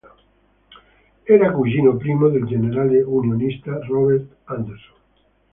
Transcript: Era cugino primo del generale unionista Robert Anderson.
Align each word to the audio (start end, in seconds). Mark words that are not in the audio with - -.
Era 1.35 1.51
cugino 1.51 1.95
primo 1.99 2.27
del 2.29 2.47
generale 2.47 3.03
unionista 3.03 3.79
Robert 3.87 4.31
Anderson. 4.45 4.97